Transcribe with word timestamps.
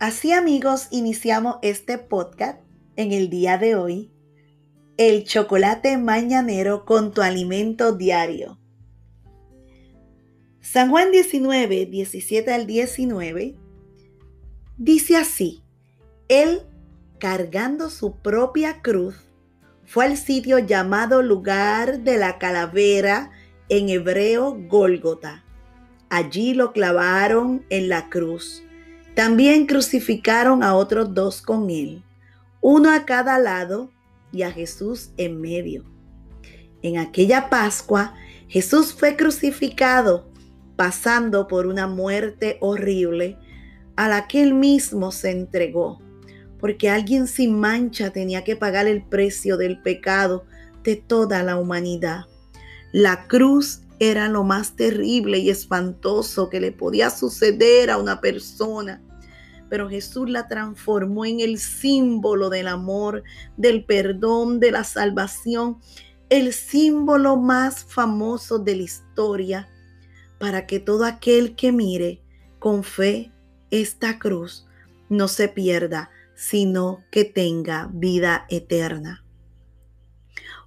Así 0.00 0.32
amigos, 0.32 0.88
iniciamos 0.90 1.56
este 1.60 1.98
podcast 1.98 2.58
en 2.96 3.12
el 3.12 3.28
día 3.28 3.58
de 3.58 3.74
hoy. 3.74 4.10
El 4.96 5.24
chocolate 5.24 5.98
mañanero 5.98 6.86
con 6.86 7.12
tu 7.12 7.20
alimento 7.20 7.92
diario. 7.92 8.58
San 10.62 10.88
Juan 10.88 11.12
19, 11.12 11.84
17 11.84 12.50
al 12.50 12.66
19 12.66 13.56
dice 14.78 15.18
así, 15.18 15.62
Él 16.28 16.62
cargando 17.18 17.90
su 17.90 18.16
propia 18.22 18.80
cruz 18.80 19.16
fue 19.84 20.06
al 20.06 20.16
sitio 20.16 20.60
llamado 20.60 21.20
lugar 21.20 22.00
de 22.00 22.16
la 22.16 22.38
calavera, 22.38 23.32
en 23.68 23.90
hebreo 23.90 24.56
Gólgota. 24.66 25.44
Allí 26.08 26.54
lo 26.54 26.72
clavaron 26.72 27.66
en 27.68 27.90
la 27.90 28.08
cruz 28.08 28.62
también 29.20 29.66
crucificaron 29.66 30.62
a 30.62 30.74
otros 30.74 31.12
dos 31.12 31.42
con 31.42 31.68
él, 31.68 32.02
uno 32.62 32.90
a 32.90 33.04
cada 33.04 33.38
lado 33.38 33.90
y 34.32 34.44
a 34.44 34.50
Jesús 34.50 35.10
en 35.18 35.42
medio. 35.42 35.84
En 36.80 36.96
aquella 36.96 37.50
Pascua, 37.50 38.14
Jesús 38.48 38.94
fue 38.94 39.16
crucificado, 39.16 40.26
pasando 40.74 41.48
por 41.48 41.66
una 41.66 41.86
muerte 41.86 42.56
horrible 42.62 43.36
a 43.94 44.08
la 44.08 44.26
que 44.26 44.42
él 44.42 44.54
mismo 44.54 45.12
se 45.12 45.32
entregó, 45.32 46.00
porque 46.58 46.88
alguien 46.88 47.26
sin 47.26 47.60
mancha 47.60 48.14
tenía 48.14 48.42
que 48.42 48.56
pagar 48.56 48.86
el 48.86 49.02
precio 49.02 49.58
del 49.58 49.82
pecado 49.82 50.46
de 50.82 50.96
toda 50.96 51.42
la 51.42 51.58
humanidad. 51.58 52.24
La 52.90 53.26
cruz 53.26 53.82
era 54.00 54.28
lo 54.28 54.44
más 54.44 54.76
terrible 54.76 55.38
y 55.38 55.50
espantoso 55.50 56.48
que 56.48 56.58
le 56.58 56.72
podía 56.72 57.10
suceder 57.10 57.90
a 57.90 57.98
una 57.98 58.20
persona. 58.20 59.02
Pero 59.68 59.88
Jesús 59.88 60.28
la 60.28 60.48
transformó 60.48 61.26
en 61.26 61.40
el 61.40 61.58
símbolo 61.58 62.48
del 62.48 62.66
amor, 62.66 63.22
del 63.58 63.84
perdón, 63.84 64.58
de 64.58 64.72
la 64.72 64.84
salvación, 64.84 65.78
el 66.30 66.54
símbolo 66.54 67.36
más 67.36 67.84
famoso 67.84 68.58
de 68.58 68.76
la 68.76 68.82
historia, 68.82 69.68
para 70.38 70.66
que 70.66 70.80
todo 70.80 71.04
aquel 71.04 71.54
que 71.54 71.70
mire 71.70 72.22
con 72.58 72.82
fe 72.82 73.30
esta 73.70 74.18
cruz 74.18 74.66
no 75.10 75.28
se 75.28 75.48
pierda, 75.48 76.10
sino 76.34 77.04
que 77.12 77.26
tenga 77.26 77.90
vida 77.92 78.46
eterna. 78.48 79.24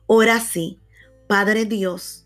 Ahora 0.08 0.40
sí, 0.40 0.80
Padre 1.28 1.66
Dios, 1.66 2.23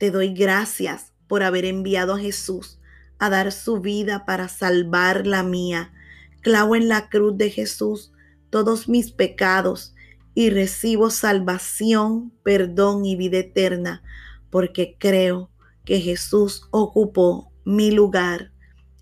te 0.00 0.10
doy 0.10 0.32
gracias 0.32 1.12
por 1.28 1.42
haber 1.42 1.66
enviado 1.66 2.14
a 2.14 2.18
Jesús 2.18 2.78
a 3.18 3.28
dar 3.28 3.52
su 3.52 3.80
vida 3.80 4.24
para 4.24 4.48
salvar 4.48 5.26
la 5.26 5.42
mía. 5.42 5.92
Clavo 6.40 6.74
en 6.74 6.88
la 6.88 7.10
cruz 7.10 7.36
de 7.36 7.50
Jesús 7.50 8.10
todos 8.48 8.88
mis 8.88 9.12
pecados 9.12 9.94
y 10.34 10.48
recibo 10.48 11.10
salvación, 11.10 12.32
perdón 12.42 13.04
y 13.04 13.14
vida 13.14 13.40
eterna, 13.40 14.02
porque 14.48 14.96
creo 14.98 15.50
que 15.84 16.00
Jesús 16.00 16.62
ocupó 16.70 17.52
mi 17.66 17.90
lugar 17.90 18.52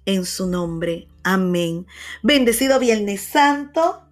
en 0.05 0.27
su 0.27 0.49
nombre. 0.49 1.07
Amén. 1.23 1.87
Bendecido 2.25 2.81
Viernes 2.81 3.21
Santo. 3.21 4.03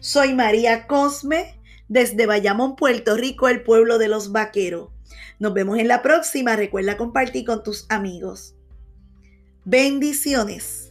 Soy 0.00 0.32
María 0.32 0.86
Cosme 0.86 1.60
desde 1.88 2.24
Bayamón, 2.24 2.76
Puerto 2.76 3.14
Rico, 3.18 3.46
el 3.46 3.62
pueblo 3.62 3.98
de 3.98 4.08
los 4.08 4.32
vaqueros. 4.32 4.88
Nos 5.38 5.54
vemos 5.54 5.78
en 5.78 5.88
la 5.88 6.02
próxima. 6.02 6.56
Recuerda 6.56 6.96
compartir 6.96 7.44
con 7.44 7.62
tus 7.62 7.86
amigos. 7.88 8.54
Bendiciones. 9.64 10.89